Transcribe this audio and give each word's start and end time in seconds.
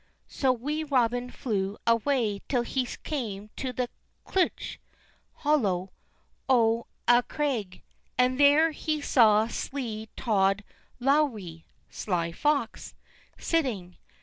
So 0.27 0.51
Wee 0.51 0.83
Robin 0.83 1.29
flew 1.29 1.77
awa' 1.85 2.39
till 2.49 2.63
he 2.63 2.87
came 3.03 3.51
to 3.55 3.71
the 3.71 3.87
cleuch 4.25 4.79
(hollow) 5.33 5.91
o' 6.49 6.87
a 7.07 7.21
craig, 7.21 7.83
and 8.17 8.39
there 8.39 8.71
he 8.71 8.99
saw 8.99 9.45
slee 9.47 10.09
Tod 10.17 10.63
Lowrie 10.99 11.65
(sly 11.91 12.31
fox) 12.31 12.95
sitting. 13.37 13.97